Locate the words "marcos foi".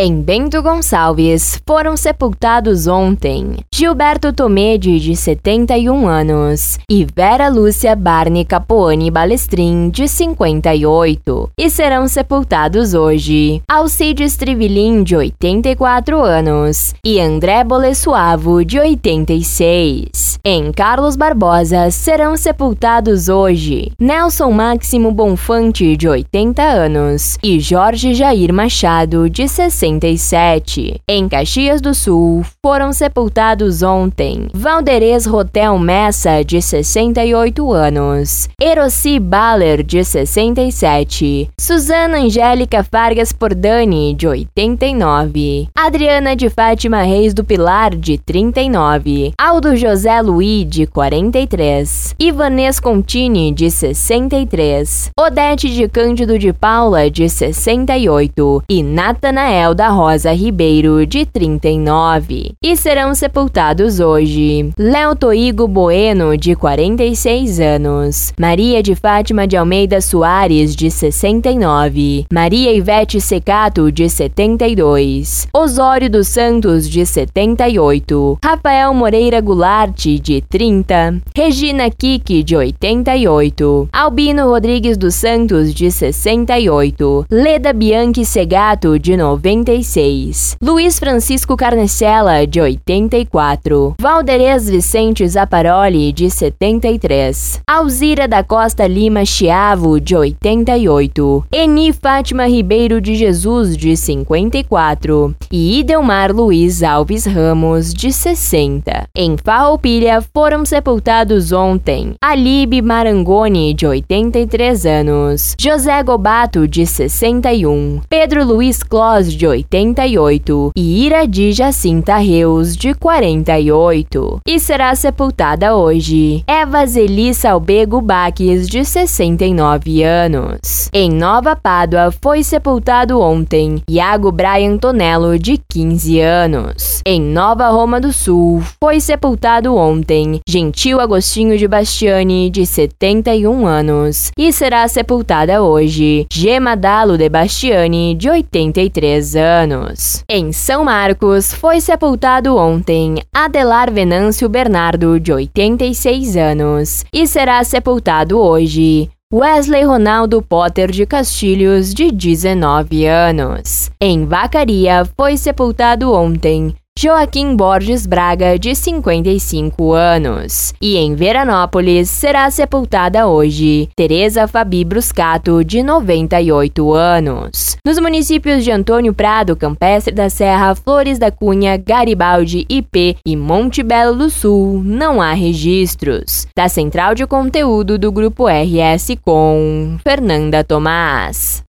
150.84-151.80